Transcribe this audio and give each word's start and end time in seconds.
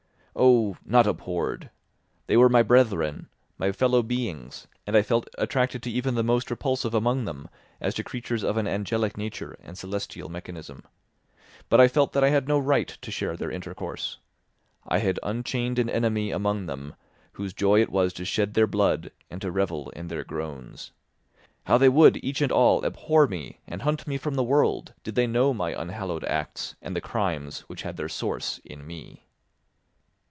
Oh, 0.33 0.77
not 0.85 1.05
abhorred! 1.07 1.69
They 2.27 2.37
were 2.37 2.47
my 2.47 2.63
brethren, 2.63 3.27
my 3.57 3.73
fellow 3.73 4.01
beings, 4.01 4.65
and 4.87 4.95
I 4.95 5.01
felt 5.01 5.27
attracted 5.37 5.85
even 5.85 6.13
to 6.13 6.15
the 6.15 6.23
most 6.23 6.49
repulsive 6.49 6.93
among 6.93 7.25
them, 7.25 7.49
as 7.81 7.93
to 7.95 8.03
creatures 8.03 8.41
of 8.41 8.55
an 8.55 8.65
angelic 8.65 9.17
nature 9.17 9.57
and 9.61 9.77
celestial 9.77 10.29
mechanism. 10.29 10.83
But 11.67 11.81
I 11.81 11.89
felt 11.89 12.13
that 12.13 12.23
I 12.23 12.29
had 12.29 12.47
no 12.47 12.59
right 12.59 12.87
to 12.87 13.11
share 13.11 13.35
their 13.35 13.51
intercourse. 13.51 14.19
I 14.87 14.99
had 14.99 15.19
unchained 15.21 15.77
an 15.77 15.89
enemy 15.89 16.31
among 16.31 16.65
them 16.65 16.95
whose 17.33 17.53
joy 17.53 17.81
it 17.81 17.89
was 17.91 18.13
to 18.13 18.23
shed 18.23 18.53
their 18.53 18.67
blood 18.67 19.11
and 19.29 19.41
to 19.41 19.51
revel 19.51 19.89
in 19.89 20.07
their 20.07 20.23
groans. 20.23 20.93
How 21.65 21.77
they 21.77 21.89
would, 21.89 22.23
each 22.23 22.39
and 22.41 22.53
all, 22.53 22.85
abhor 22.85 23.27
me 23.27 23.59
and 23.67 23.81
hunt 23.81 24.07
me 24.07 24.17
from 24.17 24.35
the 24.35 24.43
world, 24.43 24.93
did 25.03 25.15
they 25.15 25.27
know 25.27 25.53
my 25.53 25.71
unhallowed 25.71 26.23
acts 26.23 26.73
and 26.81 26.95
the 26.95 27.01
crimes 27.01 27.59
which 27.67 27.81
had 27.81 27.97
their 27.97 28.09
source 28.09 28.59
in 28.63 28.87
me! 28.87 29.25